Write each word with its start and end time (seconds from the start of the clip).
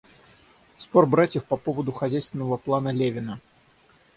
Спор 0.79 1.05
братьев 1.05 1.45
по 1.45 1.57
поводу 1.57 1.91
хозяйственного 1.91 2.57
плана 2.57 2.89
Левина. 2.89 3.39